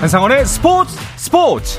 [0.00, 1.78] 한상원의 스포츠 스포츠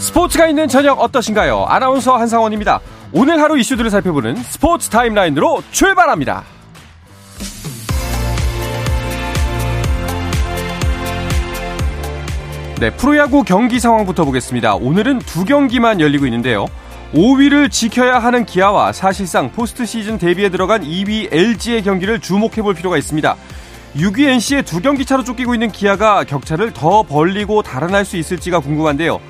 [0.00, 1.66] 스포츠가 있는 저녁 어떠신가요?
[1.68, 2.80] 아나운서 한상원입니다.
[3.12, 6.42] 오늘 하루 이슈들을 살펴보는 스포츠 타임라인으로 출발합니다.
[12.80, 14.74] 네, 프로야구 경기 상황부터 보겠습니다.
[14.74, 16.66] 오늘은 두 경기만 열리고 있는데요.
[17.14, 22.98] 5위를 지켜야 하는 기아와 사실상 포스트 시즌 데뷔에 들어간 2위 LG의 경기를 주목해 볼 필요가
[22.98, 23.34] 있습니다.
[23.96, 29.20] 6위 NC의 두 경기 차로 쫓기고 있는 기아가 격차를 더 벌리고 달아날 수 있을지가 궁금한데요.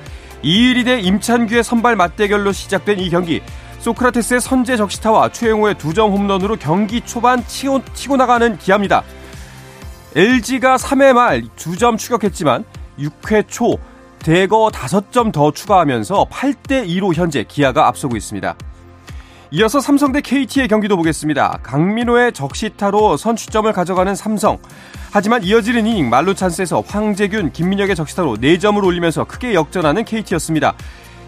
[0.43, 3.41] 이일이대 임찬규의 선발 맞대결로 시작된 이 경기.
[3.79, 9.03] 소크라테스의 선제 적시타와 최영호의 두 점 홈런으로 경기 초반 치고, 치고 나가는 기아입니다.
[10.15, 12.65] LG가 3회 말 두 점 추격했지만
[12.99, 13.77] 6회 초
[14.23, 18.55] 대거 5점 더 추가하면서 8대 2로 현재 기아가 앞서고 있습니다.
[19.51, 21.59] 이어서 삼성 대 KT의 경기도 보겠습니다.
[21.63, 24.59] 강민호의 적시타로 선취점을 가져가는 삼성.
[25.11, 30.75] 하지만 이어지는 이닝 말로 찬스에서 황재균, 김민혁의 적시타로 4점을 올리면서 크게 역전하는 KT였습니다.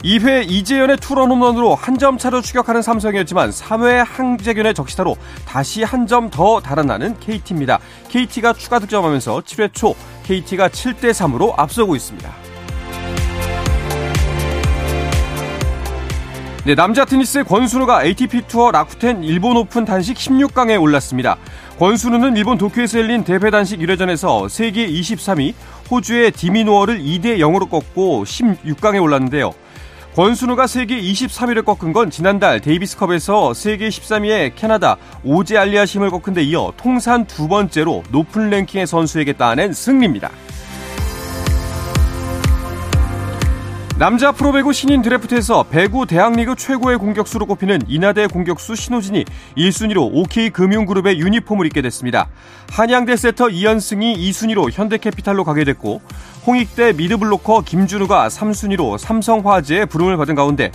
[0.03, 5.15] 2회 이재현의 투런 홈런으로 한 점 차로 추격하는 삼성이었지만 3회 황재균의 적시타로
[5.47, 7.79] 다시 한 점 더 달아나는 KT입니다.
[8.09, 12.31] KT가 추가 득점하면서 7회 초 KT가 7대 3으로 앞서고 있습니다.
[16.63, 21.37] 네, 남자 테니스의 권순우가 ATP 투어 라쿠텐 일본 오픈 단식 16강에 올랐습니다.
[21.79, 25.55] 권순우는 일본 도쿄에서 열린 대회 단식 1회전에서 세계 23위
[25.89, 29.53] 호주의 디미노어를 2대 0으로 꺾고 16강에 올랐는데요.
[30.15, 36.73] 권순우가 세계 23위를 꺾은 건 지난달 데이비스컵에서 세계 13위의 캐나다 오제 알리아심을 꺾은 데 이어
[36.77, 40.29] 통산 두 번째로 높은 랭킹의 선수에게 따낸 승리입니다.
[44.01, 49.25] 남자 프로배구 신인 드래프트에서 배구 대학리그 최고의 공격수로 꼽히는 인하대 공격수 신호진이
[49.55, 52.27] 1순위로 OK금융그룹의 유니폼을 입게 됐습니다.
[52.71, 56.01] 한양대 세터 이현승이 2순위로 현대캐피탈로 가게 됐고
[56.47, 60.71] 홍익대 미드블로커 김준우가 3순위로 삼성화재에 부름을 받은 가운데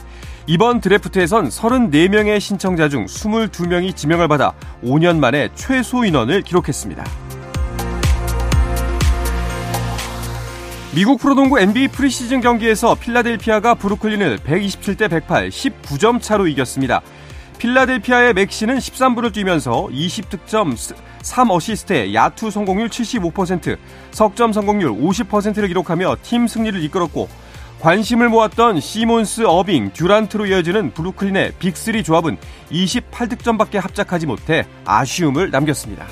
[0.46, 4.52] 이번 드래프트에선 34명의 신청자 중 22명이 지명을 받아
[4.84, 7.04] 5년 만에 최소 인원을 기록했습니다.
[10.96, 17.02] 미국 프로농구 NBA 프리시즌 경기에서 필라델피아가 브루클린을 127대 108, 19점 차로 이겼습니다.
[17.58, 23.76] 필라델피아의 맥시는 13분을 뛰면서 20득점 3어시스트에 야투 성공률 75%,
[24.10, 27.28] 석점 성공률 50%를 기록하며 팀 승리를 이끌었고
[27.82, 32.38] 관심을 모았던 시몬스, 어빙, 듀란트로 이어지는 브루클린의 빅3 조합은
[32.72, 36.06] 28득점밖에 합작하지 못해 아쉬움을 남겼습니다.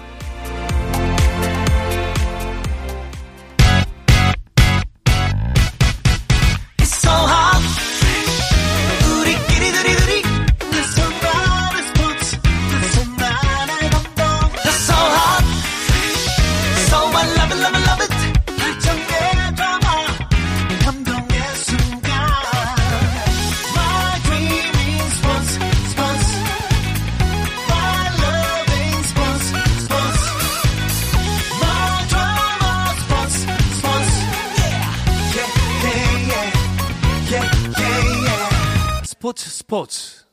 [39.25, 40.25] 스포츠 스포츠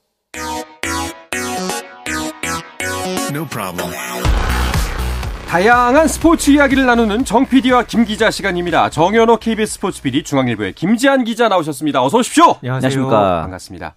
[3.32, 3.90] No problem.
[5.48, 8.90] 다양한 스포츠 이야기를 나누는 정 PD와 김 기자 시간입니다.
[8.90, 12.04] 정현호 KBS 스포츠 PD 중앙일보의 김지한 기자 나오셨습니다.
[12.04, 12.58] 어서 오십시오.
[12.62, 13.44] 안녕하십니까.
[13.44, 13.96] 반갑습니다.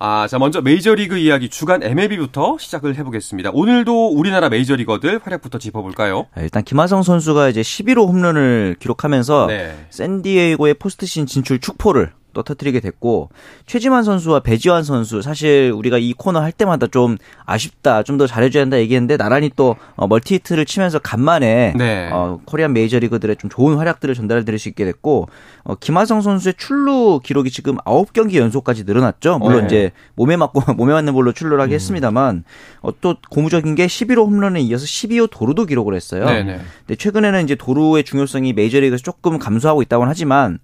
[0.00, 3.50] 아, 자, 먼저 메이저리그 이야기 주간 MLB부터 시작을 해보겠습니다.
[3.52, 6.26] 오늘도 우리나라 메이저리거들 활약부터 짚어볼까요?
[6.38, 9.86] 일단 김하성 선수가 이제 11호 홈런을 기록하면서 네.
[9.90, 13.28] 샌디에이고의 포스트신 진출 축포를 또 터트리게 됐고
[13.66, 18.62] 최지만 선수와 배지환 선수 사실 우리가 이 코너 할 때마다 좀 아쉽다 좀 더 잘해줘야
[18.62, 22.10] 한다 얘기했는데 나란히 또 어, 멀티 히트를 치면서 간만에 네.
[22.12, 25.28] 어, 코리안 메이저리그들의 좀 좋은 활약들을 전달해 드릴 수 있게 됐고
[25.64, 29.66] 어, 김하성 선수의 출루 기록이 지금 9경기 연속까지 늘어났죠 물론 네.
[29.66, 31.76] 이제 몸에 맞고 몸에 맞는 볼로 출루를 하긴 음.
[31.76, 32.44] 했습니다만
[32.80, 36.60] 어, 또 고무적인 게 11호 홈런에 이어서 12호 도루도 기록을 했어요 네, 네.
[36.86, 40.58] 근데 최근에는 이제 도루의 중요성이 메이저리그에서 조금 감소하고 있다고는 하지만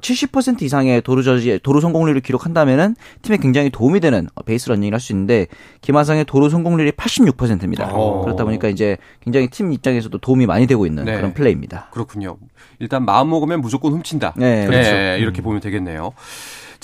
[0.00, 5.00] 70% 어, 이상의 도루 저지 도루 성공률을 기록한다면은 팀에 굉장히 도움이 되는 베이스 러닝을 할
[5.00, 5.46] 수 있는데
[5.82, 7.92] 김하성의 도루 성공률이 86%입니다.
[7.94, 8.22] 오.
[8.22, 11.16] 그렇다 보니까 이제 굉장히 팀 입장에서도 도움이 많이 되고 있는 네.
[11.16, 11.88] 그런 플레이입니다.
[11.92, 12.38] 그렇군요.
[12.78, 14.34] 일단 마음 먹으면 무조건 훔친다.
[14.36, 14.90] 네, 그렇죠.
[14.90, 15.44] 네, 이렇게 음.
[15.44, 16.12] 보면 되겠네요.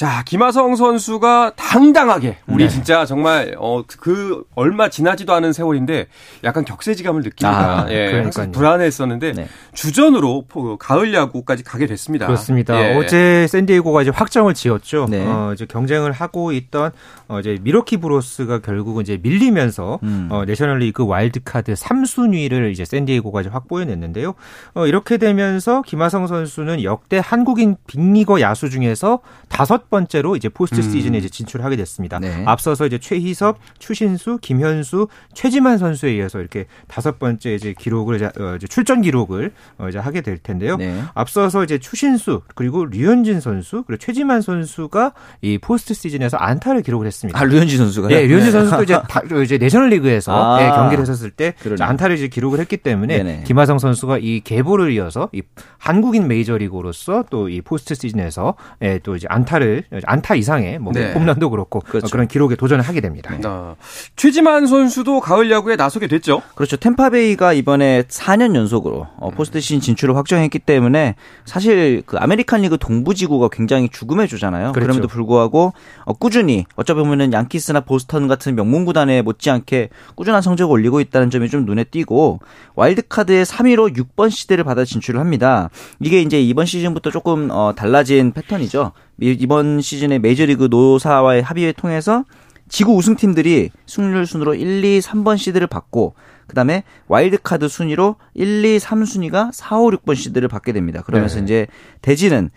[0.01, 2.71] 자, 김하성 선수가 당당하게 우리 네.
[2.71, 6.07] 진짜 정말 어 그 얼마 지나지도 않은 세월인데
[6.45, 7.83] 약간 격세지감을 느낍니다.
[7.83, 9.49] 아, 예, 항상 불안했었는데 네.
[9.75, 10.45] 주전으로
[10.79, 12.27] 가을 야구까지 가게 됐습니다.
[12.27, 12.81] 그렇습니다.
[12.81, 12.97] 예.
[12.97, 15.07] 어제 샌디에고가 이제 확정을 지었죠.
[15.11, 15.25] 네.
[15.27, 16.93] 어, 이제 경쟁을 하고 있던
[17.29, 20.29] 어, 이제 밀워키 브루어스가 결국은 이제 밀리면서 음.
[20.31, 24.35] 어, 내셔널리그 와일드카드 3순위를 이제 샌디에고가 이제 확보해냈는데요.
[24.75, 30.83] 어, 이렇게 되면서 김하성 선수는 역대 한국인 빅리거 야수 중에서 다섯 번째로 이제 포스트 음.
[30.83, 32.19] 시즌에 이제 진출하게 됐습니다.
[32.19, 32.43] 네.
[32.47, 38.55] 앞서서 이제 최희섭, 추신수, 김현수, 최지만 선수에 이어서 이렇게 다섯 번째 이제 기록을 이제, 어,
[38.57, 40.77] 이제 출전 기록을 어, 이제 하게 될 텐데요.
[40.77, 41.03] 네.
[41.15, 47.39] 앞서서 이제 추신수 그리고 류현진 선수 그리고 최지만 선수가 이 포스트 시즌에서 안타를 기록을 했습니다.
[47.39, 48.51] 아 류현진 선수가 네, 류현진 네.
[48.53, 50.59] 선수도 이제 다, 이제 내셔널리그에서 아.
[50.59, 51.85] 네, 경기를 했었을 때 그러네.
[51.85, 53.45] 안타를 이제 기록을 했기 때문에 네네.
[53.45, 55.43] 김하성 선수가 이 계보를 이어서 이
[55.79, 59.70] 한국인 메이저리그로서 또 이 포스트 시즌에서 예, 또 이제 안타를
[60.05, 61.13] 안타 이상의 뭐 네.
[61.13, 62.09] 홈런도 그렇고 그렇죠.
[62.09, 63.35] 그런 기록에 도전을 하게 됩니다.
[63.45, 63.75] 아,
[64.17, 66.43] 최지만 선수도 가을 야구에 나서게 됐죠.
[66.55, 66.77] 그렇죠.
[66.77, 71.15] 템파베이가 이번에 4년 연속으로 어, 포스트 시즌 진출을 확정했기 때문에
[71.45, 74.73] 사실 그 아메리칸 리그 동부 지구가 굉장히 죽음의 조잖아요.
[74.73, 74.87] 그렇죠.
[74.87, 75.73] 그럼에도 불구하고
[76.05, 81.49] 어, 꾸준히 어쩌면 보면은 양키스나 보스턴 같은 명문 구단에 못지않게 꾸준한 성적을 올리고 있다는 점이
[81.49, 82.41] 좀 눈에 띄고
[82.75, 85.71] 와일드카드의 3위로 6번 시드를 받아 진출을 합니다.
[86.01, 88.93] 이게 이제 이번 시즌부터 조금 어, 달라진 패턴이죠.
[89.21, 92.25] 이번 시즌에 메이저리그 노사와의 합의를 통해서
[92.69, 96.15] 지구 우승팀들이 승률 순으로 1, 2, 3번 시드를 받고
[96.47, 101.03] 그다음에 와일드카드 순위로 1, 2, 3순위가 4, 5, 6번 시드를 받게 됩니다.
[101.03, 101.45] 그러면서 네.
[101.45, 101.67] 이제
[102.01, 102.51] 대진은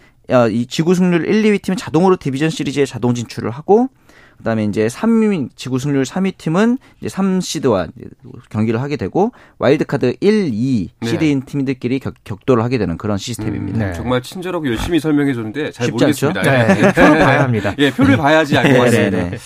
[0.51, 3.89] 이 지구 승률 1, 2위 팀은 자동으로 디비전 시리즈에 자동 진출을 하고
[4.43, 7.87] 그다음에 이제 3위 지구 승률 3위 팀은 이제 3시드와
[8.49, 11.45] 경기를 하게 되고 와일드카드 1, 2 시드인 네.
[11.45, 13.77] 팀들끼리 격, 격돌을 하게 되는 그런 시스템입니다.
[13.77, 13.93] 음, 네.
[13.93, 16.41] 정말 친절하고 열심히 설명해 줬는데 잘 모르겠습니다.
[16.41, 16.67] 네.
[16.67, 16.93] 네.
[16.93, 17.73] 표를 봐야 합니다.
[17.77, 19.37] 예, 표를 봐야지 알 것 같습니다.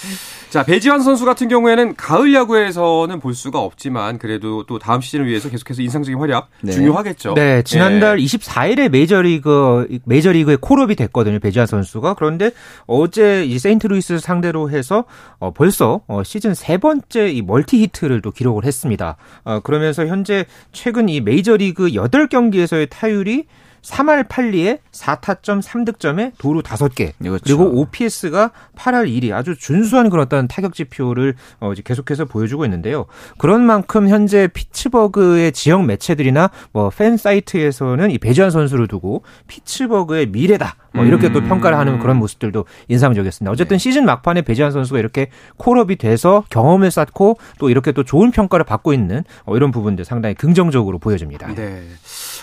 [0.49, 5.49] 자, 배지환 선수 같은 경우에는 가을 야구에서는 볼 수가 없지만 그래도 또 다음 시즌을 위해서
[5.49, 6.71] 계속해서 인상적인 활약 네.
[6.71, 7.33] 중요하겠죠.
[7.33, 8.23] 네, 지난달 네.
[8.23, 11.39] 24일에 메이저리그 메이저리그에 call-up이 됐거든요.
[11.39, 12.13] 배지환 선수가.
[12.13, 12.51] 그런데
[12.85, 15.03] 어제 이 세인트루이스 상대로 해서
[15.39, 19.17] 어, 벌써 어, 시즌 세 번째 이 멀티 히트를 또 기록을 했습니다.
[19.43, 23.47] 어, 그러면서 현재 최근 이 메이저리그 8경기에서의 타율이
[23.81, 27.13] 3할 8리에 4타점 3득점에 도루 5개.
[27.19, 27.43] 그렇죠.
[27.43, 29.31] 그리고 OPS가 8할 1위.
[29.31, 33.05] 아주 준수한 그런 어떤 타격 지표를 어 이제 계속해서 보여주고 있는데요.
[33.37, 40.75] 그런 만큼 현재 피츠버그의 지역 매체들이나 뭐 팬 사이트에서는 이 배지환 선수를 두고 피츠버그의 미래다.
[40.93, 41.33] 뭐 이렇게 음.
[41.33, 43.51] 또 평가를 하는 그런 모습들도 인상적이었습니다.
[43.51, 43.79] 어쨌든 네.
[43.79, 48.93] 시즌 막판에 배지환 선수가 이렇게 콜업이 돼서 경험을 쌓고 또 이렇게 또 좋은 평가를 받고
[48.93, 51.53] 있는 어 이런 부분들 상당히 긍정적으로 보여집니다.
[51.53, 51.83] 네.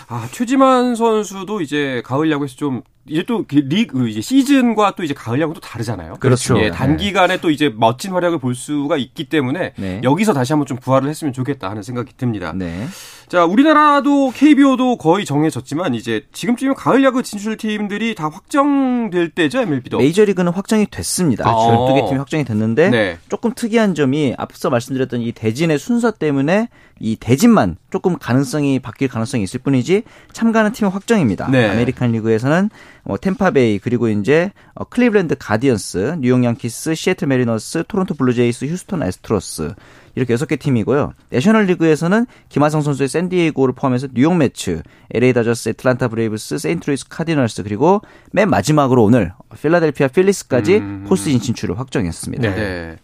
[0.07, 5.39] 아, 최지만 선수도 이제 가을 야구에서 좀 이제 또그 리그 이제 시즌과 또 이제 가을
[5.39, 6.15] 야구도 다르잖아요.
[6.19, 6.59] 그렇죠.
[6.59, 7.41] 예, 단기간에 네.
[7.41, 10.01] 또 이제 멋진 활약을 볼 수가 있기 때문에 네.
[10.03, 12.53] 여기서 다시 한번 좀 부활을 했으면 좋겠다 하는 생각이 듭니다.
[12.55, 12.87] 네.
[13.27, 19.97] 자, 우리나라도 KBO도 거의 정해졌지만 이제 지금쯤이면 가을 야구 진출 팀들이 다 확정될 때죠, MLB도.
[19.97, 21.47] 메이저리그는 확정이 됐습니다.
[21.47, 21.53] 아.
[21.53, 23.17] 12개 팀이 확정이 됐는데 네.
[23.29, 26.69] 조금 특이한 점이 앞서 말씀드렸던 이 대진의 순서 때문에
[26.99, 31.49] 이 대진만 조금 가능성이 바뀔 가능성이 있을 뿐이지 참가하는 팀은 확정입니다.
[31.51, 31.69] 네.
[31.69, 32.69] 아메리칸 리그에서는
[33.05, 39.75] 어, 템파베이 그리고 이제 어, 클리블랜드 가디언스, 뉴욕 양키스, 시애틀 매리너스, 토론토 블루제이스, 휴스턴 애스트로스
[40.15, 41.13] 이렇게 여섯 개 팀이고요.
[41.31, 44.81] 내셔널 리그에서는 김하성 선수의 샌디에이고를 포함해서 뉴욕 메츠,
[45.13, 51.05] LA 다저스, 애틀란타 브레이브스, 세인트루이스 카디널스 그리고 맨 마지막으로 오늘 필라델피아 필리스까지 음.
[51.07, 52.49] 포스트시즌 진출을 확정했습니다.
[52.49, 52.55] 네.
[52.55, 52.95] 네.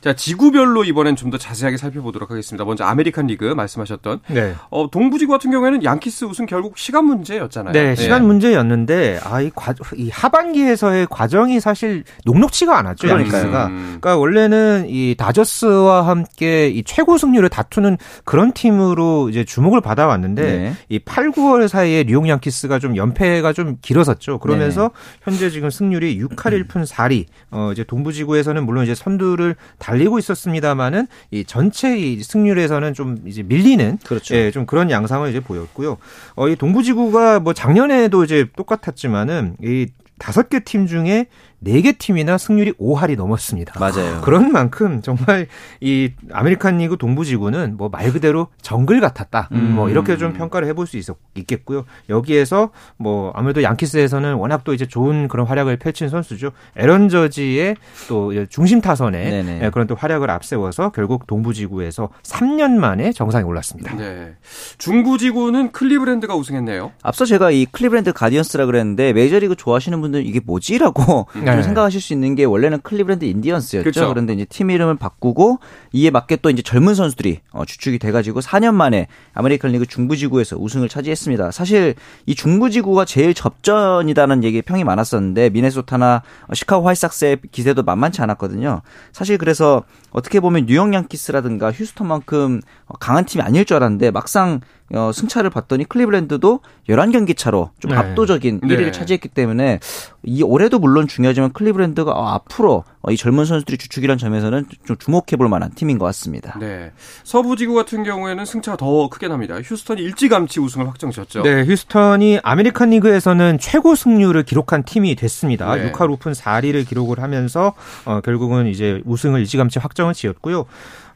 [0.00, 2.64] 자 지구별로 이번엔 좀 더 자세하게 살펴보도록 하겠습니다.
[2.64, 4.54] 먼저 아메리칸 리그 말씀하셨던 네.
[4.70, 7.72] 어, 동부지구 같은 경우에는 양키스 우승 결국 시간 문제였잖아요.
[7.72, 8.26] 네, 시간 네.
[8.26, 9.50] 문제였는데 아이
[9.94, 13.06] 이 하반기에서의 과정이 사실 녹록치가 않았죠.
[13.06, 13.66] 그러니까요.
[13.66, 13.98] 음.
[14.00, 20.72] 그러니까 원래는 이 다저스와 함께 이 최고 승률을 다투는 그런 팀으로 이제 주목을 받아왔는데 네.
[20.88, 24.38] 이 8, 9월 사이에 뉴욕 양키스가 좀 연패가 좀 길어졌죠.
[24.38, 24.88] 그러면서 네.
[25.22, 27.24] 현재 지금 승률이 6할 1푼 4리.
[27.50, 33.98] 어 이제 동부지구에서는 물론 이제 선두를 달리고 있었습니다만은 이 전체 이 승률에서는 좀 이제 밀리는
[34.04, 34.34] 그렇죠.
[34.34, 35.96] 예, 좀 그런 양상을 이제 보였고요.
[36.36, 39.86] 어 이 동부지구가 뭐 작년에도 이제 똑같았지만은 이
[40.18, 41.26] 다섯 개 팀 중에
[41.64, 43.78] 4개 팀이나 승률이 5할이 넘었습니다.
[43.78, 44.20] 맞아요.
[44.22, 45.46] 그런 만큼 정말
[45.80, 49.48] 이 아메리칸 리그 동부 지구는 뭐 말 그대로 정글 같았다.
[49.52, 49.72] 음.
[49.74, 51.84] 뭐 이렇게 좀 평가를 해볼 수 있, 있겠고요.
[52.08, 56.50] 여기에서 뭐 아무래도 양키스에서는 워낙 또 이제 좋은 그런 활약을 펼친 선수죠.
[56.76, 57.76] 에런 저지의
[58.08, 59.60] 또 중심 타선에 네네.
[59.64, 63.96] 예, 그런 또 활약을 앞세워서 결국 동부 지구에서 3년 만에 정상에 올랐습니다.
[63.96, 64.34] 네.
[64.78, 66.92] 중부 지구는 클리브랜드가 우승했네요.
[67.02, 71.56] 앞서 제가 이 클리브랜드 가디언스라 그랬는데 메이저리그 좋아하시는 분들 분들은 이게 뭐지라고 네.
[71.56, 73.82] 좀 생각하실 수 있는 게 원래는 클리브랜드 인디언스였죠.
[73.82, 74.08] 그렇죠.
[74.08, 75.58] 그런데 이제 팀 이름을 바꾸고
[75.92, 80.88] 이에 맞게 또 이제 젊은 선수들이 어, 주축이 돼가지고 4년 만에 아메리칸 리그 중부지구에서 우승을
[80.88, 81.50] 차지했습니다.
[81.50, 81.94] 사실
[82.26, 88.82] 이 중부지구가 제일 접전이다는 얘기 평이 많았었는데 미네소타나 시카고 화이트삭스의 기세도 만만치 않았거든요.
[89.12, 92.60] 사실 그래서 어떻게 보면 뉴욕 양키스라든가 휴스턴만큼
[92.98, 94.60] 강한 팀이 아닐 줄 알았는데 막상
[94.92, 97.96] 어, 승차를 봤더니 클리블랜드도 11경기 차로 좀 네.
[97.96, 98.90] 압도적인 1위를 네.
[98.90, 99.78] 차지했기 때문에
[100.24, 105.36] 이 올해도 물론 중요하지만 클리블랜드가 어, 앞으로 어, 이 젊은 선수들이 주축이란 점에서는 좀 주목해
[105.38, 106.58] 볼 만한 팀인 것 같습니다.
[106.58, 106.92] 네.
[107.24, 109.58] 서부 지구 같은 경우에는 승차가 더 크게 납니다.
[109.60, 111.42] 휴스턴이 일찌감치 우승을 확정지었죠.
[111.42, 115.74] 네, 휴스턴이 아메리칸 리그에서는 최고 승률을 기록한 팀이 됐습니다.
[115.74, 115.90] 네.
[115.92, 120.66] 6할 5푼 4리를 기록을 하면서 어, 결국은 이제 우승을 일찌감치 확정을 지었고요.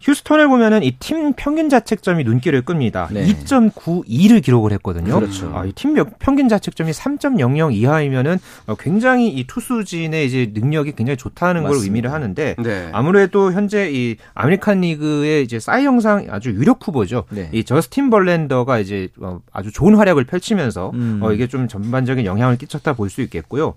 [0.05, 3.09] 휴스턴을 보면은 이 팀 평균 자책점이 눈길을 끕니다.
[3.11, 3.25] 네.
[3.27, 5.19] 2.92를 기록을 했거든요.
[5.19, 5.51] 그렇죠.
[5.55, 11.63] 아, 이 팀 평균 자책점이 3.00 이하이면은 어, 굉장히 이 투수진의 이제 능력이 굉장히 좋다는
[11.63, 11.69] 맞습니다.
[11.79, 12.89] 걸 의미를 하는데 네.
[12.93, 17.25] 아무래도 현재 이 아메리칸 리그의 이제 사이 영상 아주 유력 후보죠.
[17.31, 17.49] 네.
[17.53, 21.21] 이 저스틴 벌랜더가 이제 어, 아주 좋은 활약을 펼치면서 음.
[21.23, 23.75] 어, 이게 좀 전반적인 영향을 끼쳤다 볼 수 있겠고요.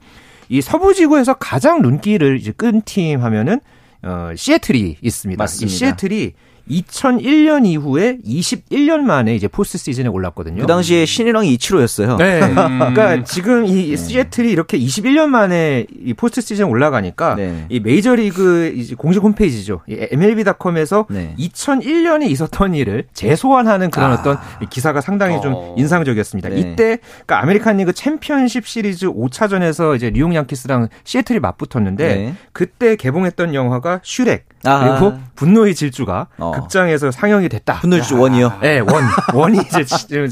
[0.50, 3.60] 이 서부 지구에서 가장 눈길을 이제 끈 팀 하면은
[4.04, 5.42] 어, 시애틀이 있습니다.
[5.42, 5.74] 맞습니다.
[5.74, 6.34] 이 시애틀이
[6.70, 10.62] 2001년 이후에 21년 만에 이제 포스트 시즌에 올랐거든요.
[10.62, 12.18] 그 당시에 신인왕이 이치로였어요.
[12.18, 12.40] 네.
[12.56, 13.96] 그러니까 지금 이 네.
[13.96, 17.66] 시애틀이 이렇게 21년 만에 이 포스트 시즌 에 올라가니까 네.
[17.70, 19.82] 이 메이저리그 이제 공식 홈페이지죠.
[19.88, 21.36] 이 MLB.com에서 네.
[21.40, 24.16] 2001년에 있었던 일을 재소환하는 그런 아.
[24.16, 24.38] 어떤
[24.70, 25.76] 기사가 상당히 좀 어.
[25.78, 26.50] 인상적이었습니다.
[26.50, 26.60] 네.
[26.60, 32.34] 이때 그러니까 아메리칸 리그 챔피언십 시리즈 5차전에서 이제 뉴욕 양키스랑 시애틀이 맞붙었는데 네.
[32.54, 35.00] 그때 개봉했던 영화가 슈렉 아.
[35.00, 36.52] 그리고 분노의 질주가 어.
[36.52, 37.80] 극장에서 상영이 됐다.
[37.82, 38.60] 분노의 질주 one이요?
[38.62, 39.04] 네, one.
[39.34, 39.86] one이 이제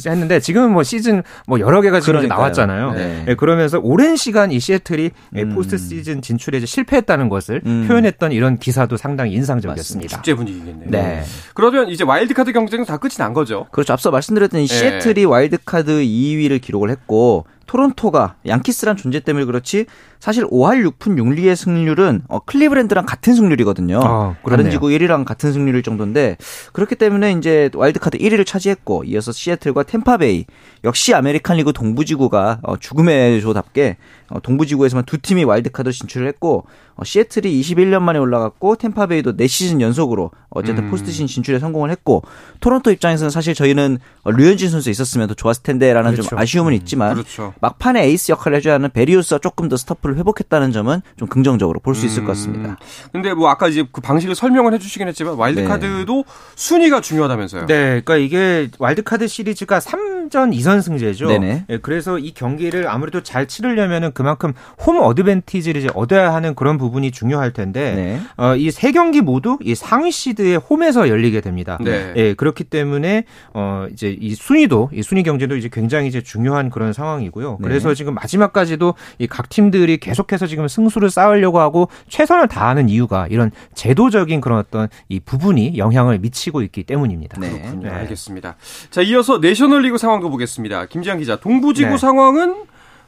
[0.09, 2.91] 했는데 지금은 뭐 시즌 뭐 여러 개가 지금 나왔잖아요.
[2.93, 3.23] 네.
[3.25, 3.35] 네.
[3.35, 5.55] 그러면서 오랜 시간 이 시애틀이 음.
[5.55, 7.85] 포스트 시즌 진출에 이제 실패했다는 것을 음.
[7.87, 10.17] 표현했던 이런 기사도 상당히 인상적이었습니다.
[10.17, 10.89] 축제 분위기겠네요.
[10.89, 11.23] 네.
[11.53, 13.67] 그러면 이제 와일드카드 경쟁은 다 끝이 난 거죠?
[13.71, 13.93] 그렇죠.
[13.93, 14.73] 앞서 말씀드렸던 이 네.
[14.75, 19.85] 시애틀이 와일드카드 2위를 기록을 했고 토론토가 양키스란 존재 때문에 그렇지
[20.19, 23.99] 사실 5할 6푼 6리의 승률은 어, 클리브랜드랑 같은 승률이거든요.
[24.01, 26.37] 아, 다른 지구 1위랑 같은 승률일 정도인데
[26.73, 30.45] 그렇기 때문에 이제 와일드카드 1위를 차지했고 이어서 시애틀과 템파베이
[30.83, 36.65] 역시 아메리칸 리그 동부지구가 어, 죽음의 조답게 어, 동부지구에서만 두 팀이 와일드카드 진출을 했고
[36.95, 40.91] 어, 시애틀이 21년 만에 올라갔고 템파베이도 4시즌 연속으로 어쨌든 음.
[40.91, 42.23] 포스트시즌 진출에 성공을 했고
[42.61, 46.29] 토론토 입장에서는 사실 저희는 어, 류현진 선수 있었으면 더 좋았을 텐데라는 그렇죠.
[46.29, 46.77] 좀 아쉬움은 음.
[46.77, 47.53] 있지만 그렇죠.
[47.59, 52.05] 막판에 에이스 역할을 해줘야 하는 베리우스가 조금 더 stuff를 회복했다는 점은 좀 긍정적으로 볼 수
[52.05, 52.69] 있을 것 같습니다.
[52.71, 52.75] 음.
[53.11, 56.23] 근데 뭐 아까 이제 그 방식을 설명을 해주시긴 했지만 와일드카드도 네.
[56.55, 57.65] 순위가 중요하다면서요?
[57.67, 61.27] 네, 그러니까 이게 와일드카드 시리즈가 3전 2선 승제죠.
[61.27, 61.65] 네네.
[61.67, 64.53] 네, 그래서 이 경기를 아무래도 잘 치르려면은 그만큼
[64.83, 68.21] 홈 어드밴티지를 이제 얻어야 하는 그런 부분이 중요할 텐데 네.
[68.37, 71.77] 어, 이 세 경기 모두 이 상위 시드의 홈에서 열리게 됩니다.
[71.83, 72.13] 네.
[72.15, 76.93] 예, 그렇기 때문에 어 이제 이 순위도 이 순위 경제도 이제 굉장히 이제 중요한 그런
[76.93, 77.57] 상황이고요.
[77.59, 77.67] 네.
[77.67, 83.51] 그래서 지금 마지막까지도 이 각 팀들이 계속해서 지금 승수를 쌓으려고 하고 최선을 다하는 이유가 이런
[83.73, 87.39] 제도적인 그런 어떤 이 부분이 영향을 미치고 있기 때문입니다.
[87.41, 87.49] 네.
[87.51, 87.89] 그렇군요.
[87.89, 87.93] 네.
[87.95, 88.55] 알겠습니다.
[88.91, 90.85] 자, 이어서 내셔널리그 상황도 보겠습니다.
[90.85, 91.97] 김지한 기자, 동부지구 네.
[91.97, 92.55] 상황은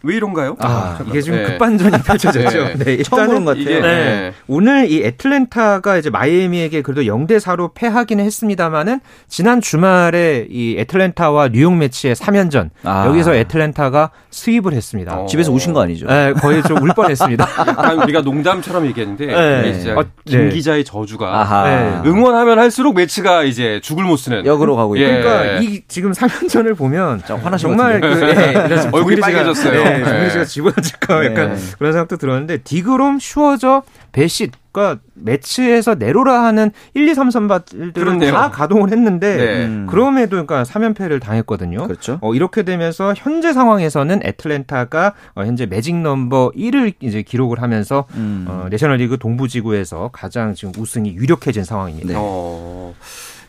[0.03, 0.55] 왜 이런가요?
[0.59, 1.45] 아, 아 이게 지금 네.
[1.45, 2.63] 급반전이 펼쳐졌죠.
[2.77, 2.97] 네.
[2.97, 3.03] 네.
[3.03, 3.77] 처음 보는 것 같아요.
[3.77, 4.33] 이게, 네.
[4.47, 11.75] 오늘 이 애틀랜타가 이제 마이애미에게 그래도 0대 4로 패하기는 했습니다만은 지난 주말에 이 애틀랜타와 뉴욕
[11.75, 13.05] 매치의 3연전 아.
[13.07, 15.19] 여기서 애틀랜타가 수입을 했습니다.
[15.19, 15.25] 어.
[15.25, 16.07] 집에서 우신 거 아니죠?
[16.07, 17.47] 네, 거의 좀 울 뻔했습니다.
[17.67, 19.73] 약간 우리가 농담처럼 얘기했는데 네.
[19.73, 20.55] 진짜 어, 김 네.
[20.55, 25.05] 기자의 저주가 응원하면 할수록 매치가 이제 죽을 못 쓰는 역으로 가고 있고.
[25.05, 25.21] 예.
[25.21, 27.21] 그러니까 이 지금 3연전을 보면
[27.57, 29.79] 정말 그, 예, 얼굴이 빨개졌어요.
[29.89, 31.25] 네, 정민 씨가 집어넣을까 네.
[31.27, 38.19] 약간 그런 생각도 들었는데 디그롬, 슈어저, 베시 그러니까 메츠에서 내로라 하는 1, 2, 3 선발들은
[38.31, 39.65] 다 가동을 했는데 네.
[39.65, 39.87] 음.
[39.89, 41.87] 그럼에도 그러니까 3연패를 당했거든요.
[41.87, 42.19] 그렇죠.
[42.21, 48.45] 어, 이렇게 되면서 현재 상황에서는 애틀랜타가 어, 현재 매직 넘버 1을 이제 기록을 하면서 음.
[48.47, 52.09] 어, 내셔널리그 동부지구에서 가장 지금 우승이 유력해진 상황입니다.
[52.09, 52.15] 네.
[52.17, 52.93] 어.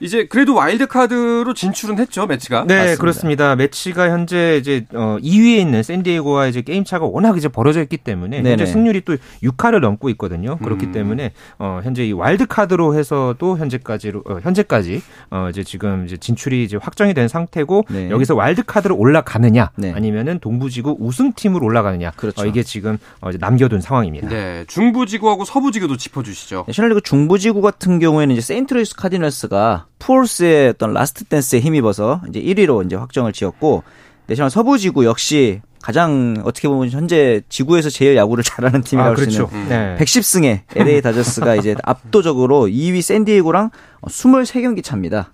[0.00, 2.64] 이제 그래도 와일드 카드로 진출은 했죠 메츠가.
[2.66, 3.00] 네 맞습니다.
[3.00, 3.56] 그렇습니다.
[3.56, 8.38] 메츠가 현재 이제 어 2위에 있는 샌디에고와 이제 게임 차가 워낙 이제 벌어져 있기 때문에
[8.38, 8.50] 네네.
[8.50, 10.56] 현재 승률이 또 6할을 넘고 있거든요.
[10.58, 10.92] 그렇기 음.
[10.92, 16.62] 때문에 어 현재 이 와일드 카드로 해서도 현재까지로 어 현재까지 어 이제 지금 이제 진출이
[16.62, 18.10] 이제 확정이 된 상태고 네.
[18.10, 19.92] 여기서 와일드 카드로 올라가느냐 네.
[19.92, 22.42] 아니면은 동부지구 우승팀으로 올라가느냐 그렇죠.
[22.42, 24.28] 어 이게 지금 어 이제 남겨둔 상황입니다.
[24.28, 26.64] 네 중부지구하고 서부지구도 짚어주시죠.
[26.68, 32.96] 내셔널리그 중부지구 같은 경우에는 이제 세인트루이스 카디널스가 푸홀스의 어떤 last dance에 힘입어서 이제 1위로 이제
[32.96, 33.82] 확정을 지었고
[34.26, 39.46] 내셔널 서부 지구 역시 가장 어떻게 보면 현재 지구에서 제일 야구를 잘하는 팀이라고 아, 그렇죠.
[39.46, 39.96] 수 있는 네.
[39.98, 43.70] 110승에 LA 다저스가 이제 압도적으로 2위 샌디에고랑
[44.02, 45.32] 23경기 차입니다.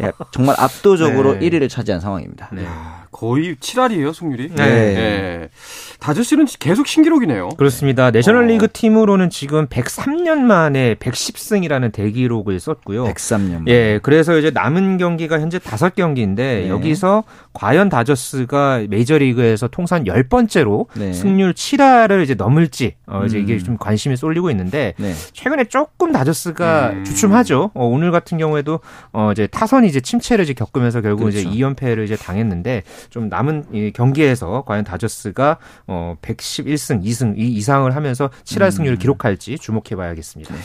[0.00, 1.50] 네, 정말 압도적으로 네.
[1.50, 2.48] 1위를 차지한 상황입니다.
[2.52, 2.66] 네.
[3.16, 4.50] 거의 7할이에요, 승률이.
[4.54, 4.64] 네.
[4.66, 5.48] 네.
[6.00, 7.48] 다저스는 계속 신기록이네요.
[7.56, 8.10] 그렇습니다.
[8.10, 8.68] 내셔널리그 어.
[8.70, 13.04] 팀으로는 지금 103년 만에 110승이라는 대기록을 썼고요.
[13.04, 13.68] 103년.
[13.68, 16.68] 예, 그래서 이제 남은 경기가 현재 5경기인데 네.
[16.68, 21.14] 여기서 과연 다저스가 메이저리그에서 통산 10번째로 네.
[21.14, 23.42] 승률 7할을 이제 넘을지 어 이제 음.
[23.42, 25.14] 이게 좀 관심이 쏠리고 있는데 네.
[25.32, 27.04] 최근에 조금 다저스가 음.
[27.04, 27.70] 주춤하죠.
[27.72, 28.80] 어, 오늘 같은 경우에도
[29.14, 31.38] 어 이제 타선이 이제 침체를 이제 겪으면서 결국 그렇죠.
[31.38, 38.28] 이제 2연패를 이제 당했는데 좀 남은 이 경기에서 과연 다저스가 어 111승 2승 이상을 하면서
[38.44, 38.98] 7할 승률을 음.
[38.98, 40.54] 기록할지 주목해 봐야겠습니다.
[40.54, 40.60] 네.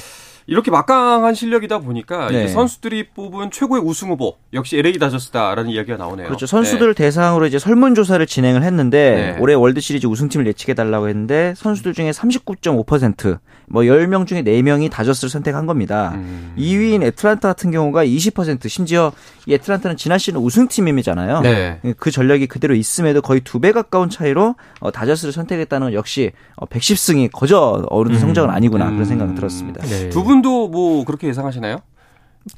[0.48, 2.48] 이렇게 막강한 실력이다 보니까 네.
[2.48, 6.27] 선수들이 뽑은 최고의 우승 후보 역시 LA 다저스다라는 이야기가 나오네요.
[6.27, 6.45] 그렇죠.
[6.45, 7.03] 선수들 네.
[7.05, 9.41] 대상으로 이제 설문 조사를 진행을 했는데 네.
[9.41, 15.65] 올해 월드 시리즈 우승팀을 예측해 달라고 했는데 선수들 중에 39.5%뭐 10명 중에 4명이 다저스를 선택한
[15.65, 16.12] 겁니다.
[16.15, 16.53] 음.
[16.57, 19.12] 2위인 애틀란타 같은 경우가 20% 심지어
[19.45, 21.41] 이 애틀란타는 지난 시즌 우승팀이잖아요.
[21.41, 21.79] 네.
[21.98, 26.65] 그 전력이 그대로 있음에도 거의 두 배 가까운 차이로 어, 다저스를 선택했다는 건 역시 어,
[26.65, 28.19] 110승이 거저 어른 음.
[28.19, 29.86] 성적은 아니구나 그런 생각이 들었습니다.
[29.86, 30.10] 네.
[30.10, 31.77] 두분 도 뭐 그렇게 예상하시나요?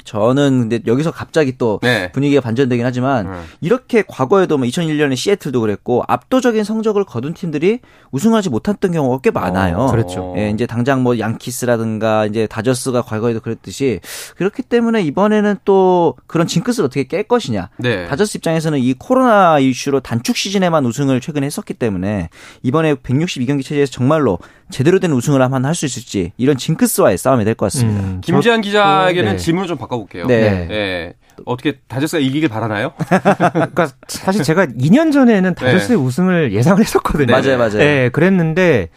[0.05, 2.11] 저는 근데 여기서 갑자기 또 네.
[2.11, 3.43] 분위기가 반전되긴 하지만 음.
[3.61, 7.79] 이렇게 과거에도 뭐 2001년에 시애틀도 그랬고 압도적인 성적을 거둔 팀들이
[8.11, 9.77] 우승하지 못했던 경우가 꽤 많아요.
[9.77, 10.33] 어, 그렇죠.
[10.37, 13.99] 예, 이제 당장 뭐 양키스라든가 이제 다저스가 과거에도 그랬듯이
[14.37, 17.69] 그렇기 때문에 이번에는 또 그런 징크스를 어떻게 깰 것이냐.
[17.77, 18.07] 네.
[18.07, 22.29] 다저스 입장에서는 이 코로나 이슈로 단축 시즌에만 우승을 최근에 했었기 때문에
[22.63, 24.39] 이번에 162경기 체제에서 정말로
[24.71, 27.99] 제대로 된 우승을 한번 할 수 있을지 이런 징크스와의 싸움이 될 것 같습니다.
[27.99, 29.37] 음, 김지한 기자에게는 네.
[29.37, 30.27] 질문을 좀 바꿔볼게요.
[30.27, 30.67] 네.
[30.67, 31.13] 네.
[31.45, 32.93] 어떻게 다저스가 이기길 바라나요?
[33.53, 36.03] 그러니까 사실 제가 2년 전에는 다저스의 네.
[36.03, 37.31] 우승을 예상을 했었거든요.
[37.31, 37.77] 맞아요, 맞아요.
[37.77, 38.89] 네, 그랬는데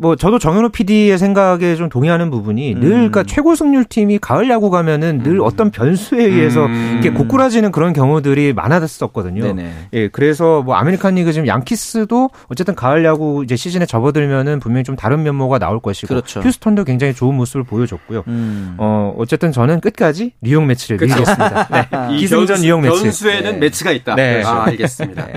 [0.00, 2.80] 뭐 저도 정현호 PD의 생각에 좀 동의하는 부분이 음.
[2.80, 5.40] 늘 그러니까 최고 승률 팀이 가을 야구 가면은 늘 음.
[5.44, 6.90] 어떤 변수에 의해서 음.
[7.02, 9.42] 이렇게 고꾸라지는 그런 경우들이 많았었거든요.
[9.42, 9.72] 네네.
[9.94, 14.94] 예, 그래서 뭐 아메리칸 리그 지금 양키스도 어쨌든 가을 야구 이제 시즌에 접어들면은 분명히 좀
[14.94, 16.40] 다른 면모가 나올 것이고 그렇죠.
[16.40, 18.22] 휴스턴도 굉장히 좋은 모습을 보여줬고요.
[18.28, 18.74] 음.
[18.78, 21.68] 어, 어쨌든 저는 끝까지 뉴욕 메츠를 이기겠습니다.
[21.68, 21.88] 네.
[22.16, 23.02] 기승전 뉴욕 메츠.
[23.02, 23.58] 변수에는 네.
[23.58, 24.14] 메츠가 있다.
[24.14, 24.44] 네.
[24.44, 25.26] 아, 알겠습니다.
[25.26, 25.32] 네.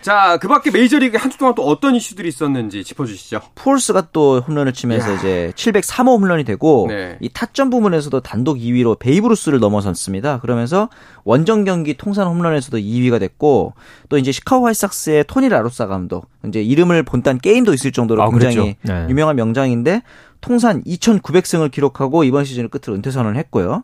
[0.00, 3.40] 자, 그밖에 메이저리그 한 주 동안 또 어떤 이슈들이 있었는지 짚어 주시죠.
[3.56, 5.16] 푸홀스가 또 홈런을 치면서 야.
[5.16, 7.16] 이제 703호 홈런이 되고 네.
[7.20, 10.40] 이 타점 부분에서도 단독 2위로 베이브 루스를 넘어섰습니다.
[10.40, 10.88] 그러면서
[11.24, 13.74] 원정 경기 통산 홈런에서도 2위가 됐고
[14.08, 18.76] 또 이제 시카고 화이삭스의 토니 라루사 감독 이제 이름을 본딴 게임도 있을 정도로 아, 굉장히
[18.82, 19.06] 네.
[19.08, 20.02] 유명한 명장인데
[20.40, 23.82] 통산 2,900승을 기록하고 이번 시즌을 끝으로 은퇴 선언을 했고요.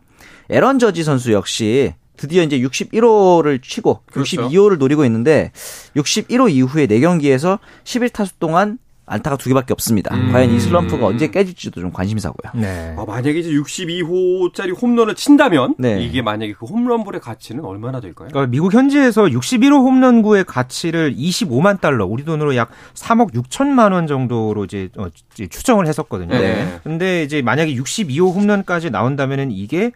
[0.49, 4.49] 에런 저지 선수 역시 드디어 이제 61호를 치고 그렇죠.
[4.49, 5.51] 62호를 노리고 있는데
[5.95, 8.77] 61호 이후에 4경기에서 11타수 동안
[9.13, 10.15] 안타가 두 개밖에 없습니다.
[10.15, 10.31] 음.
[10.31, 12.51] 과연 이 슬럼프가 언제 깨질지도 좀 관심사고요.
[12.61, 12.95] 네.
[12.97, 16.01] 아, 만약에 이제 62호짜리 홈런을 친다면 네.
[16.03, 18.29] 이게 만약에 그 홈런볼의 가치는 얼마나 될까요?
[18.31, 24.65] 그러니까 미국 현지에서 61호 홈런구의 가치를 25만 달러, 우리 돈으로 약 3억 6천만 원 정도로
[24.65, 26.37] 이제, 어, 이제 추정을 했었거든요.
[26.37, 26.79] 네.
[26.83, 29.91] 근데 이제 만약에 62호 홈런까지 나온다면은 이게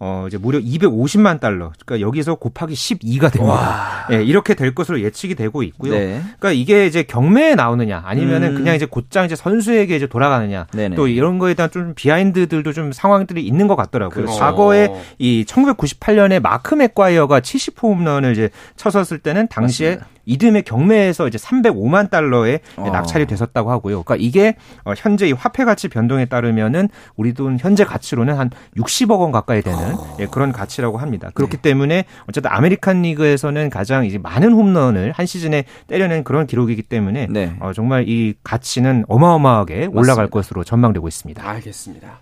[0.00, 1.72] 어 이제 무려 250만 달러.
[1.84, 4.06] 그러니까 여기서 곱하기 12가 됩니다.
[4.10, 5.92] 예, 네, 이렇게 될 것으로 예측이 되고 있고요.
[5.92, 6.20] 네.
[6.38, 8.54] 그러니까 이게 이제 경매에 나오느냐 아니면은 음.
[8.54, 10.66] 그냥 이제 곧장 이제 선수에게 이제 돌아가느냐.
[10.72, 10.94] 네네.
[10.94, 14.24] 또 이런 거에 대한 좀 비하인드들도 좀 상황들이 있는 것 같더라고요.
[14.24, 14.38] 그렇죠.
[14.38, 20.17] 과거에 이 1998년에 마크 맥과이어가 70호 홈런을 이제 쳤었을 때는 당시에 맞습니다.
[20.28, 22.90] 이듬해 경매에서 이제 305만 달러에 어.
[22.90, 24.02] 낙찰이 됐었다고 하고요.
[24.02, 29.20] 그러니까 이게 어, 현재 이 화폐 가치 변동에 따르면은 우리 돈 현재 가치로는 한 60억
[29.20, 30.16] 원 가까이 되는 어.
[30.20, 31.30] 예, 그런 가치라고 합니다.
[31.34, 31.62] 그렇기 네.
[31.62, 37.54] 때문에 어쨌든 아메리칸 리그에서는 가장 이제 많은 홈런을 한 시즌에 때려낸 그런 기록이기 때문에 네.
[37.60, 40.26] 어, 정말 이 가치는 어마어마하게 올라갈 맞습니다.
[40.26, 41.48] 것으로 전망되고 있습니다.
[41.48, 42.20] 알겠습니다.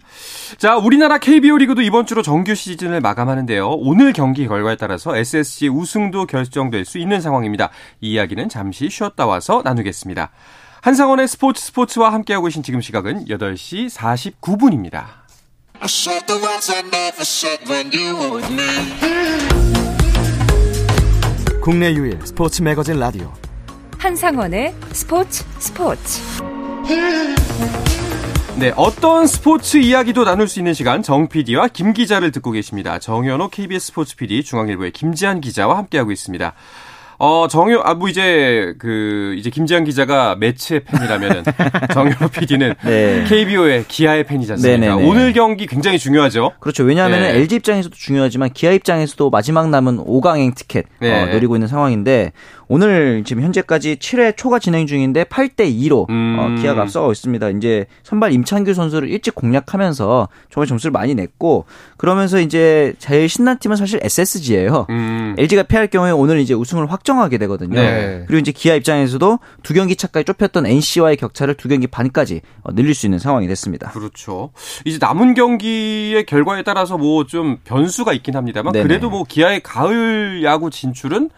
[0.59, 3.69] 자, 우리나라 KBO 리그도 이번 주로 정규 시즌을 마감하는데요.
[3.69, 7.71] 오늘 경기 결과에 따라서 SSG 우승도 결정될 수 있는 상황입니다.
[8.01, 10.31] 이 이야기는 잠시 쉬었다 와서 나누겠습니다.
[10.83, 13.91] 한상원의 스포츠 스포츠와 함께하고 계신 지금 시각은 8시
[14.41, 15.05] 49분입니다.
[21.61, 23.33] 국내 유일 스포츠 매거진 라디오
[23.99, 26.23] 한상원의 스포츠 스포츠
[28.59, 32.99] 네, 어떤 스포츠 이야기도 나눌 수 있는 시간 정 PD와 김 기자를 듣고 계십니다.
[32.99, 36.55] 정현호 KBS 스포츠 PD, 중앙일보의 김지한 기자와 함께하고 있습니다.
[37.19, 41.45] 어, 정효, 아, 뭐 이제, 그, 이제 김지현 기자가 매치의 팬이라면은,
[41.95, 43.25] 정효 PD는 네.
[43.27, 44.81] KBO의 기아의 팬이지 않습니까?
[44.81, 45.09] 네네네.
[45.09, 46.53] 오늘 경기 굉장히 중요하죠?
[46.61, 46.85] 그렇죠.
[46.85, 47.37] 왜냐하면 네.
[47.37, 51.23] LG 입장에서도 중요하지만 기아 입장에서도 마지막 남은 5강행 티켓, 네.
[51.23, 52.33] 어, 노리고 있는 상황인데,
[52.69, 56.37] 오늘 지금 현재까지 7회 초가 진행 중인데 8대 2로 어, 음.
[56.39, 57.51] 어, 기아가 앞서고 있습니다.
[57.51, 63.77] 이제 선발 임창규 선수를 일찍 공략하면서 정말 점수를 많이 냈고 그러면서 이제 제일 신난 팀은
[63.77, 64.87] 사실 SSG예요.
[64.91, 65.35] 음.
[65.39, 67.75] LG가 패할 경우에 오늘 이제 우승을 확정하게 되거든요.
[67.81, 68.25] 네.
[68.27, 72.95] 그리고 이제 기아 입장에서도 두 경기 차까지 좁혔던 NC와의 격차를 두 경기 반까지 어, 늘릴
[72.95, 73.91] 수 있는 상황이 됐습니다.
[73.91, 74.51] 그렇죠.
[74.85, 78.85] 이제 남은 경기의 결과에 따라서 뭐 좀 변수가 있긴 합니다만 네네.
[78.87, 81.31] 그래도 뭐 기아의 가을 야구 진출은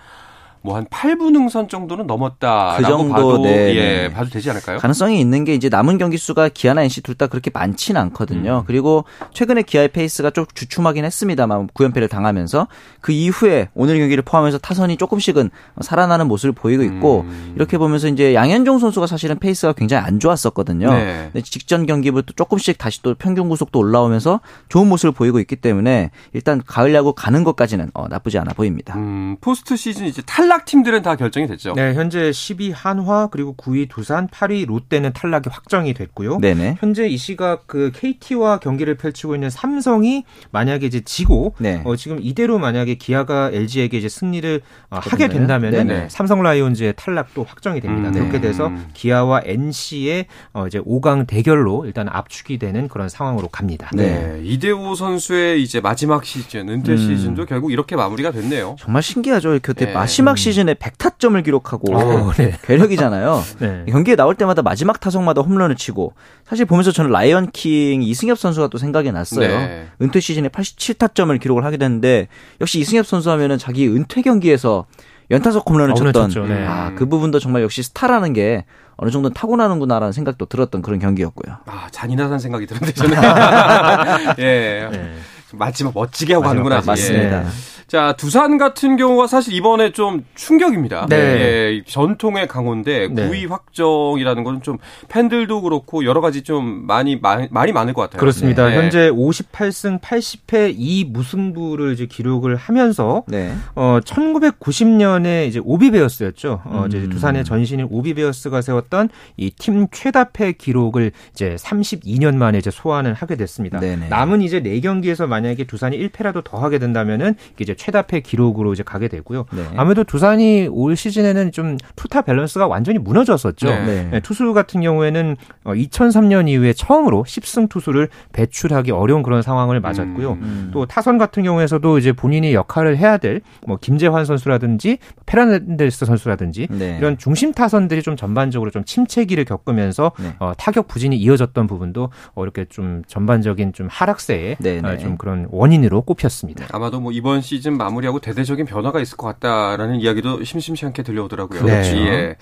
[0.63, 4.13] 뭐 한 8분 응선 정도는 넘었다라고 그 정도, 봐도 네, 예, 네.
[4.13, 4.79] 봐도 되지 않을까요?
[4.79, 8.59] 가능성이 있는 게 이제 남은 경기 수가 기아나 NC 둘 다 그렇게 많지는 않거든요.
[8.59, 8.65] 음.
[8.65, 12.69] 그리고 최근에 기아의 페이스가 좀 주춤하긴 했습니다만 9연패를 당하면서
[13.01, 17.55] 그 이후에 오늘 경기를 포함해서 타선이 조금씩은 살아나는 모습을 보이고 있고 음.
[17.57, 20.93] 이렇게 보면서 이제 양현종 선수가 사실은 페이스가 굉장히 안 좋았었거든요.
[20.93, 21.31] 네.
[21.43, 26.95] 직전 경기부터 조금씩 다시 또 평균 구속도 올라오면서 좋은 모습을 보이고 있기 때문에 일단 가을
[26.95, 28.95] 야구 가는 것까지는 어, 나쁘지 않아 보입니다.
[28.95, 31.75] 음, 포스트 시즌 이제 탈락 탈락 팀들은 다 결정이 됐죠.
[31.75, 36.39] 네, 현재 10위 한화 그리고 9위 두산, 8위 롯데는 탈락이 확정이 됐고요.
[36.39, 36.77] 네네.
[36.81, 41.83] 현재 이 시각 그 KT와 경기를 펼치고 있는 삼성이 만약에 이제 지고 네.
[41.85, 47.81] 어, 지금 이대로 만약에 기아가 LG에게 이제 승리를 어, 하게 된다면 삼성 라이온즈의 탈락도 확정이
[47.81, 48.09] 됩니다.
[48.09, 53.91] 음, 그렇게 돼서 기아와 NC의 어, 이제 5강 대결로 일단 압축이 되는 그런 상황으로 갑니다.
[53.95, 54.09] 네.
[54.09, 54.41] 네.
[54.45, 56.97] 이대호 선수의 이제 마지막 시즌, 은퇴 음.
[56.97, 58.77] 시즌도 결국 이렇게 마무리가 됐네요.
[58.79, 59.53] 정말 신기하죠.
[59.53, 59.93] 이렇게 네.
[59.93, 62.55] 마지막 시즌에 100타점을 기록하고 오, 네.
[62.63, 63.43] 괴력이잖아요.
[63.61, 63.85] 네.
[63.89, 66.15] 경기에 나올 때마다 마지막 타석마다 홈런을 치고
[66.47, 69.49] 사실 보면서 저는 라이언 킹 이승엽 선수가 또 생각이 났어요.
[69.49, 69.89] 네.
[70.01, 72.29] 은퇴 시즌에 87타점을 기록을 하게 됐는데
[72.61, 74.87] 역시 이승엽 선수 하면은 자기 은퇴 경기에서
[75.31, 76.65] 연타석 홈런을 쳤던 네.
[76.67, 78.65] 아, 그 부분도 정말 역시 스타라는 게
[78.97, 81.57] 어느 정도 타고나는구나라는 생각도 들었던 그런 경기였고요.
[81.67, 83.17] 아 잔인하다는 생각이 드는데 저는
[84.39, 85.15] 예 네.
[85.53, 86.83] 마지막 멋지게 하고 가는구나.
[86.85, 87.43] 맞습니다.
[87.43, 87.47] 예.
[87.89, 91.07] 자, 두산 같은 경우가 사실 이번에 좀 충격입니다.
[91.09, 91.17] 네.
[91.17, 93.29] 예, 전통의 강호인데 네.
[93.29, 98.21] 9위 확정이라는 것은 좀 팬들도 그렇고 여러 가지 좀 많이 마, 말이 많을 것 같아요.
[98.21, 98.69] 그렇습니다.
[98.69, 98.77] 네.
[98.77, 103.53] 현재 58승 80패 2무승부를 이제 기록을 하면서 네.
[103.75, 106.63] 어 1990년에 이제 오비베어스였죠.
[106.65, 107.11] 어 이제 음.
[107.11, 113.81] 두산의 전신인 오비베어스가 세웠던 이 팀 최다패 기록을 이제 32년 만에 이제 소환을 하게 됐습니다.
[113.81, 114.09] 네네.
[114.09, 119.47] 남은 이제 4경기에서 만약에 두산이 1패라도 더 하게 된다면은 이제 최다패 기록으로 이제 가게 되고요.
[119.53, 119.65] 네.
[119.77, 123.69] 아무래도 두산이 올 시즌에는 좀 투타 밸런스가 완전히 무너졌었죠.
[123.69, 124.09] 네.
[124.11, 124.21] 네.
[124.21, 130.33] 투수 같은 경우에는 2003년 어, 이후에 처음으로 10승 투수를 배출하기 어려운 그런 상황을 맞았고요.
[130.33, 130.71] 음, 음.
[130.73, 136.97] 또 타선 같은 경우에서도 이제 본인이 역할을 해야 될 뭐 김재환 선수라든지 페라넨데스 선수라든지 네.
[136.99, 140.35] 이런 중심 타선들이 좀 전반적으로 좀 침체기를 겪으면서 네.
[140.39, 145.49] 어, 타격 부진이 이어졌던 부분도 어, 이렇게 좀 전반적인 좀 하락세에 네, 어, 좀 그런
[145.51, 146.67] 원인으로 꼽혔습니다.
[146.73, 151.61] 아마도 뭐 이번 시즌 시즌 마무리하고 대대적인 변화가 있을 것 같다라는 이야기도 심심치 않게 들려오더라고요.
[151.61, 151.97] 그렇죠.
[151.97, 152.37] 예.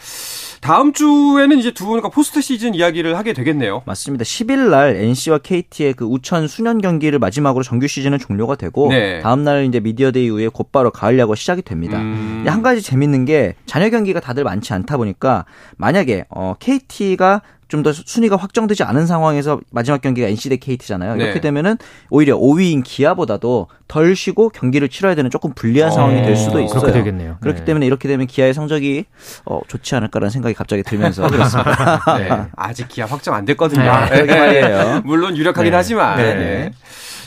[0.60, 3.82] 다음 주에는 이제 두 분과 포스트 시즌 이야기를 하게 되겠네요.
[3.84, 4.24] 맞습니다.
[4.24, 9.20] 10일 날 NC와 KT의 그 우천 순연 경기를 마지막으로 정규 시즌은 종료가 되고 네.
[9.20, 11.98] 다음 날 이제 미디어데이 이후에 곧바로 가을 야구 시작이 됩니다.
[11.98, 12.44] 음...
[12.46, 15.44] 한 가지 재밌는 게 잔여 경기가 다들 많지 않다 보니까
[15.76, 21.16] 만약에 어 KT가 좀 더 순위가 확정되지 않은 상황에서 마지막 경기가 NC 대 KT잖아요.
[21.16, 21.24] 네.
[21.24, 21.76] 이렇게 되면은
[22.10, 26.80] 오히려 5위인 기아보다도 덜 쉬고 경기를 치러야 되는 조금 불리한 어, 상황이 될 수도 있어요.
[26.80, 27.36] 그렇게 되겠네요.
[27.40, 27.64] 그렇기 네.
[27.64, 29.04] 때문에 이렇게 되면 기아의 성적이
[29.44, 32.02] 어, 좋지 않을까라는 생각이 갑자기 들면서 그렇습니다.
[32.18, 32.46] 네.
[32.56, 33.88] 아직 기아 확정 안 됐거든요.
[33.88, 35.02] 아, 말이에요.
[35.06, 35.76] 물론 유력하긴 네.
[35.76, 36.16] 하지만.
[36.16, 36.34] 네.
[36.34, 36.70] 네.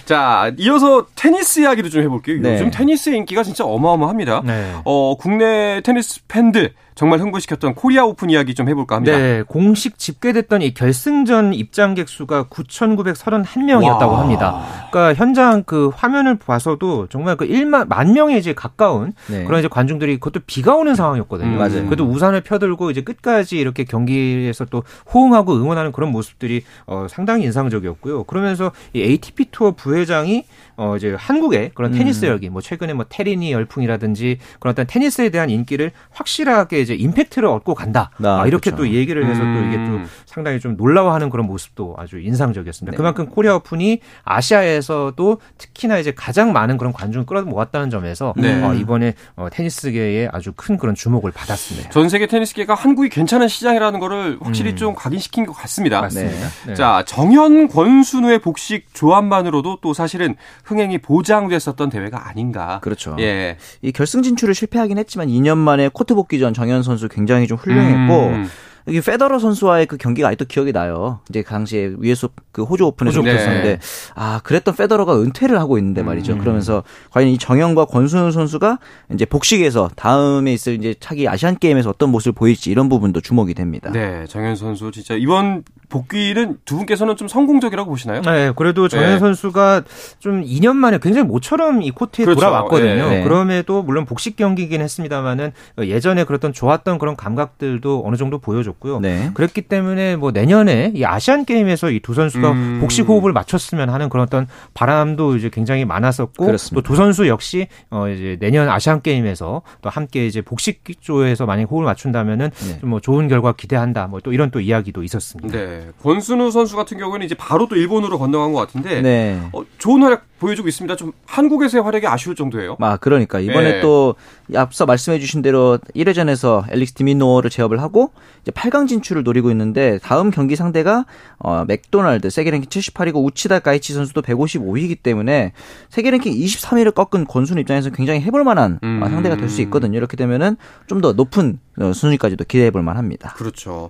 [0.06, 2.38] 자, 이어서 테니스 이야기도 좀 해볼게요.
[2.44, 4.42] 요즘 테니스의 인기가 진짜 어마어마합니다.
[4.84, 9.18] 어, 국내 테니스 팬들 정말 흥분시켰던 코리아 오픈 이야기 좀 해볼까 합니다.
[9.18, 14.22] 네, 공식 집계됐던 이 결승전 입장객 수가 9,931명이었다고 와.
[14.22, 14.66] 합니다.
[14.92, 19.46] 그러니까 현장 그 화면을 봐서도 정말 그 1만 만 명에 이제 가까운 네.
[19.46, 21.52] 그런 이제 관중들이 그것도 비가 오는 상황이었거든요.
[21.52, 21.86] 음, 맞아요.
[21.86, 28.26] 그래도 우산을 펴들고 이제 끝까지 이렇게 경기에서 또 호응하고 응원하는 그런 모습들이 어, 상당히 인상적이었고요.
[28.26, 32.30] 그러면서 이 ATP 투어 부회장이 어 이제 한국의 그런 테니스 음.
[32.30, 37.74] 열기, 뭐 최근에 뭐 테리니 열풍이라든지 그런 어떤 테니스에 대한 인기를 확실하게 이제 임팩트를 얻고
[37.74, 38.12] 간다.
[38.24, 38.84] 아, 아 이렇게 그렇죠.
[38.84, 39.56] 또 얘기를 해서 음.
[39.56, 40.06] 또 이게 또 음.
[40.26, 42.92] 상당히 좀 놀라워하는 그런 모습도 아주 인상적이었습니다.
[42.92, 42.98] 네.
[42.98, 48.62] 그만큼 코리아 오픈이 아시아에서도 특히나 이제 가장 많은 그런 관중을 끌어모았다는 점에서 네.
[48.64, 51.90] 어, 이번에 어, 테니스계에 아주 큰 그런 주목을 받았습니다.
[51.90, 54.76] 전 세계 테니스계가 한국이 괜찮은 시장이라는 거를 확실히 음.
[54.76, 56.02] 좀 각인시킨 것 같습니다.
[56.02, 56.48] 맞습니다.
[56.68, 56.74] 네.
[56.74, 62.80] 자 정현 권순우의 복식 조합만으로도 또또 사실은 흥행이 보장됐었던 대회가 아닌가.
[62.82, 63.16] 그렇죠.
[63.20, 63.58] 예.
[63.82, 68.28] 이 결승 진출을 실패하긴 했지만 2년 만에 코트 복귀 전 정현 선수 굉장히 좀 훌륭했고
[68.28, 68.50] 음.
[68.88, 71.20] 여기 페더러 선수와의 그 경기가 아직도 기억이 나요.
[71.30, 73.80] 이제 그 당시에 위에서 그 호주 오픈에서 붙었었는데 네.
[74.16, 76.34] 아 그랬던 페더러가 은퇴를 하고 있는데 말이죠.
[76.34, 76.40] 음.
[76.40, 78.80] 그러면서 과연 이 정현과 권순우 선수가
[79.14, 83.92] 이제 복식에서 다음에 있을 이제 차기 아시안 게임에서 어떤 모습을 보일지 이런 부분도 주목이 됩니다.
[83.92, 88.22] 네, 정현 선수 진짜 이번 복귀는 두 분께서는 좀 성공적이라고 보시나요?
[88.22, 89.20] 네, 그래도 정현 네.
[89.20, 89.84] 선수가
[90.20, 92.42] 좀 2년 만에 굉장히 모처럼 이 코트에 그렇죠.
[92.42, 93.10] 돌아왔거든요.
[93.10, 93.24] 네.
[93.24, 99.00] 그럼에도 물론 복식 경기긴 했습니다만은 예전에 그랬던 좋았던 그런 감각들도 어느 정도 보여 줬고요.
[99.00, 99.32] 네.
[99.34, 102.78] 그랬기 때문에 뭐 내년에 이 아시안 게임에서 이 두 선수가 음...
[102.82, 108.08] 복식 호흡을 맞췄으면 하는 그런 어떤 바람도 이제 굉장히 많았었고 또 두 선수 역시 어
[108.08, 112.80] 이제 내년 아시안 게임에서 또 함께 이제 복식 조에서 만약 호흡을 맞춘다면은 네.
[112.80, 114.08] 좀뭐 좋은 결과 기대한다.
[114.08, 115.58] 뭐 또 이런 또 이야기도 있었습니다.
[115.58, 115.88] 네.
[116.04, 119.40] 권순우 선수 같은 경우에는 이제 바로 또 일본으로 건너간 것 같은데 네.
[119.54, 120.96] 어, 좋은 활약 보여주고 있습니다.
[120.96, 122.78] 좀 한국에서의 활약이 아쉬울 정도예요.
[122.80, 123.82] 아 그러니까 이번에 네.
[123.82, 124.16] 또
[124.56, 130.32] 앞서 말씀해 주신 대로 1회전에서 알렉스 디미노를 제압을 하고 이제 8강 진출을 노리고 있는데 다음
[130.32, 131.06] 경기 상대가
[131.38, 135.54] 어, 맥도날드 세계 랭킹 78위고 우치다 가이치 선수도 155위이기 때문에
[135.90, 139.00] 세계 랭킹 23위를 꺾은 권순우 입장에서 굉장히 해볼 만한 음.
[139.10, 139.98] 상대가 될 수 있거든요.
[139.98, 143.34] 이렇게 되면은 좀 더 높은 어, 순위까지도 기대해 볼 만합니다.
[143.36, 143.90] 그렇죠.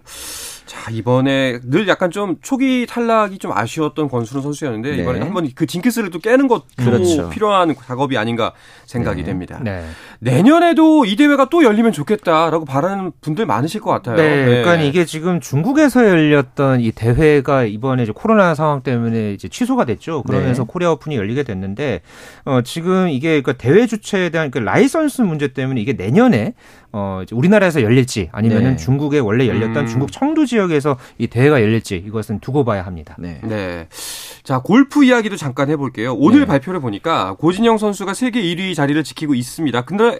[0.69, 5.01] 자 이번에 늘 약간 좀 초기 탈락이 좀 아쉬웠던 권순우 선수였는데 네.
[5.01, 7.31] 이번에 한번 그 징크스를 또 깨는 것도 그렇죠.
[7.31, 8.53] 필요한 작업이 아닌가
[8.85, 9.29] 생각이 네.
[9.29, 9.59] 됩니다.
[9.63, 9.83] 네.
[10.19, 14.17] 내년에도 이 대회가 또 열리면 좋겠다라고 바라는 분들 많으실 것 같아요.
[14.17, 14.45] 네, 네.
[14.45, 20.21] 그러니까 이게 지금 중국에서 열렸던 이 대회가 이번에 이제 코로나 상황 때문에 이제 취소가 됐죠.
[20.21, 20.67] 그러면서 네.
[20.71, 22.01] 코리아 오픈이 열리게 됐는데
[22.45, 26.53] 어 지금 이게 그 대회 주체에 대한 그 라이선스 문제 때문에 이게 내년에
[26.91, 28.75] 어 이제 우리나라에서 열릴지 아니면은 네.
[28.77, 29.87] 중국에 원래 열렸던 음.
[29.87, 33.15] 중국 청두 지 역에서 이 대회가 열릴지 이것은 두고 봐야 합니다.
[33.17, 33.39] 네.
[33.43, 33.87] 네.
[34.43, 36.13] 자 골프 이야기도 잠깐 해볼게요.
[36.13, 36.45] 오늘 네.
[36.45, 39.81] 발표를 보니까 고진영 선수가 세계 1위 자리를 지키고 있습니다.
[39.81, 40.19] 근데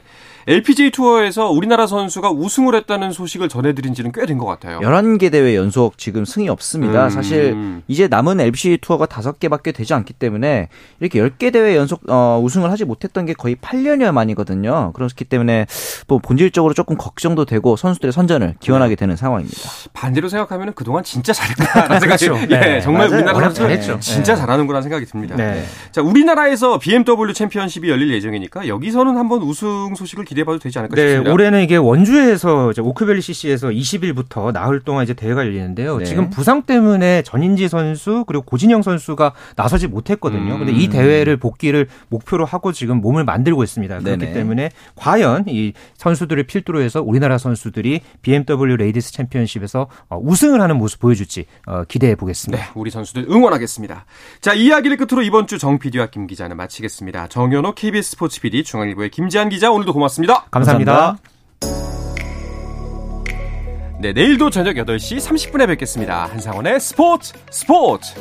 [0.53, 4.79] LPGA 투어에서 우리나라 선수가 우승을 했다는 소식을 전해드린 지는 꽤 된 것 같아요.
[4.79, 7.05] 11개 대회 연속 지금 승이 없습니다.
[7.05, 7.09] 음.
[7.11, 12.71] 사실 이제 남은 LPGA 투어가 5개밖에 되지 않기 때문에 이렇게 10개 대회 연속 어, 우승을
[12.71, 14.91] 하지 못했던 게 거의 8년여 만이거든요.
[14.93, 15.67] 그렇기 때문에
[16.07, 19.57] 뭐 본질적으로 조금 걱정도 되고 선수들의 선전을 기원하게 되는 상황입니다.
[19.93, 22.41] 반대로 생각하면 그동안 진짜 잘했다라는 생각이 그렇죠.
[22.55, 22.81] 예, 네.
[22.81, 23.17] 정말 맞아요.
[23.21, 23.99] 우리나라 선수 잘했죠.
[23.99, 24.41] 진짜 네.
[24.41, 25.35] 잘하는구나 생각이 듭니다.
[25.35, 25.63] 네.
[25.91, 31.01] 자, 우리나라에서 BMW 챔피언십이 열릴 예정이니까 여기서는 한번 우승 소식을 기대 해봐도 되지 않을까 네,
[31.01, 31.31] 싶습니다.
[31.31, 35.97] 올해는 이게 원주에서 이제 오크밸리 CC에서 20일부터 나흘 동안 이제 대회가 열리는데요.
[35.99, 36.05] 네.
[36.05, 40.55] 지금 부상 때문에 전인지 선수 그리고 고진영 선수가 나서지 못했거든요.
[40.55, 40.59] 음.
[40.65, 43.99] 근데 이 대회를 복귀를 목표로 하고 지금 몸을 만들고 있습니다.
[43.99, 44.33] 그렇기 네네.
[44.33, 50.99] 때문에 과연 이 선수들을 필두로 해서 우리나라 선수들이 BMW 레이디스 챔피언십에서 어, 우승을 하는 모습
[50.99, 52.63] 보여줄지 어, 기대해 보겠습니다.
[52.63, 54.05] 네, 우리 선수들 응원하겠습니다.
[54.41, 57.27] 자, 이야기를 끝으로 이번 주 정 PD와 김 기자는 마치겠습니다.
[57.27, 60.45] 정현호 KBS 스포츠 PD, 중앙일보의 김지한 기자 오늘도 고맙습 니다.
[60.51, 61.17] 감사합니다.
[64.01, 66.25] 네, 내일도 저녁 8시 30분에 뵙겠습니다.
[66.27, 68.13] 한상원의 스포츠 스포츠!